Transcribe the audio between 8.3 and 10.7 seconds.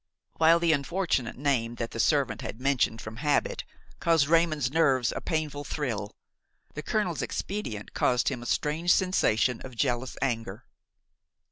a strange sensation of jealous anger.